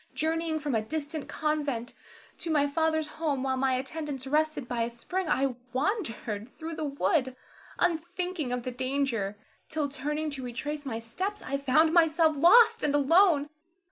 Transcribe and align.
Journeying 0.15 0.59
from 0.59 0.73
a 0.73 0.81
distant 0.81 1.29
convent 1.29 1.93
to 2.39 2.49
my 2.49 2.65
father's 2.67 3.05
home, 3.05 3.43
while 3.43 3.55
my 3.55 3.75
attendants 3.75 4.25
rested 4.25 4.67
by 4.67 4.81
a 4.81 4.89
spring 4.89 5.29
I 5.29 5.53
wandered 5.73 6.49
through 6.57 6.73
the 6.75 6.85
wood, 6.85 7.35
unthinking 7.77 8.51
of 8.51 8.63
the 8.63 8.71
danger, 8.71 9.37
till 9.69 9.89
turning 9.89 10.31
to 10.31 10.43
retrace 10.43 10.87
my 10.87 10.97
steps, 10.97 11.43
I 11.43 11.59
found 11.59 11.93
myself 11.93 12.35
lost 12.35 12.81
and 12.81 12.95
alone. 12.95 13.49